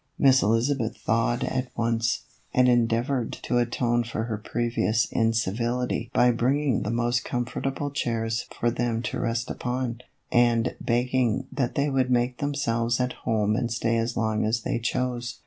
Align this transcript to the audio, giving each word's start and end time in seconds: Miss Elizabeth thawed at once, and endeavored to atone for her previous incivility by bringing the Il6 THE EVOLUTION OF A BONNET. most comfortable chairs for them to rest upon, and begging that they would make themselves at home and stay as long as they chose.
Miss 0.17 0.41
Elizabeth 0.41 0.97
thawed 0.97 1.43
at 1.43 1.67
once, 1.77 2.23
and 2.55 2.67
endeavored 2.67 3.33
to 3.43 3.59
atone 3.59 4.03
for 4.03 4.23
her 4.23 4.39
previous 4.39 5.05
incivility 5.11 6.09
by 6.11 6.31
bringing 6.31 6.81
the 6.81 6.89
Il6 6.89 6.89
THE 6.89 6.89
EVOLUTION 6.89 6.89
OF 6.89 6.89
A 6.89 6.89
BONNET. 6.89 7.05
most 7.05 7.23
comfortable 7.23 7.91
chairs 7.91 8.45
for 8.49 8.71
them 8.71 9.03
to 9.03 9.19
rest 9.19 9.51
upon, 9.51 10.01
and 10.31 10.75
begging 10.81 11.45
that 11.51 11.75
they 11.75 11.91
would 11.91 12.09
make 12.09 12.39
themselves 12.39 12.99
at 12.99 13.13
home 13.13 13.55
and 13.55 13.71
stay 13.71 13.97
as 13.97 14.17
long 14.17 14.43
as 14.43 14.61
they 14.63 14.79
chose. 14.79 15.39